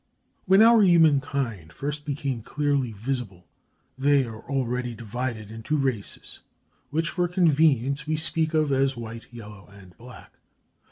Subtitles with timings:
[0.45, 3.45] When our humankind first become clearly visible
[3.99, 6.39] they are already divided into races,
[6.89, 10.31] which for convenience we speak of as white, yellow, and black.